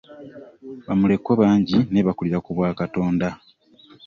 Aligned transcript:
Ba 0.85 0.93
mulekwa 0.99 1.31
bangi 1.41 1.77
naye 1.89 2.03
bakulira 2.07 2.43
ku 2.45 2.51
bwa 2.55 2.69
Katonda. 2.79 3.27